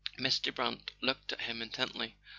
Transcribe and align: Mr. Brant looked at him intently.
Mr. 0.17 0.51
Brant 0.51 0.89
looked 0.99 1.31
at 1.31 1.41
him 1.41 1.61
intently. 1.61 2.15